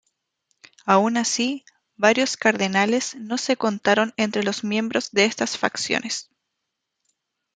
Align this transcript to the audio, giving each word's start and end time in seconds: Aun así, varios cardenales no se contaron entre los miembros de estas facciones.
Aun 0.87 1.15
así, 1.17 1.63
varios 1.95 2.35
cardenales 2.35 3.13
no 3.17 3.37
se 3.37 3.55
contaron 3.55 4.15
entre 4.17 4.41
los 4.41 4.63
miembros 4.63 5.11
de 5.11 5.25
estas 5.25 5.59
facciones. 5.59 6.31